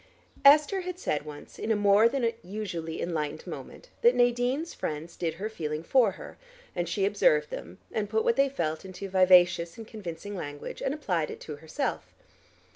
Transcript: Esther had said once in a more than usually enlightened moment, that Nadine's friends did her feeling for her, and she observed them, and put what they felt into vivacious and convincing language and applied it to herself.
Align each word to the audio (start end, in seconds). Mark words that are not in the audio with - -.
Esther 0.43 0.81
had 0.81 0.97
said 0.97 1.25
once 1.25 1.59
in 1.59 1.69
a 1.69 1.75
more 1.75 2.09
than 2.09 2.33
usually 2.43 2.99
enlightened 2.99 3.45
moment, 3.45 3.89
that 4.01 4.15
Nadine's 4.15 4.73
friends 4.73 5.15
did 5.15 5.35
her 5.35 5.47
feeling 5.47 5.83
for 5.83 6.13
her, 6.13 6.39
and 6.75 6.89
she 6.89 7.05
observed 7.05 7.51
them, 7.51 7.77
and 7.91 8.09
put 8.09 8.23
what 8.23 8.35
they 8.35 8.49
felt 8.49 8.83
into 8.83 9.07
vivacious 9.07 9.77
and 9.77 9.87
convincing 9.87 10.35
language 10.35 10.81
and 10.81 10.95
applied 10.95 11.29
it 11.29 11.39
to 11.41 11.57
herself. 11.57 12.15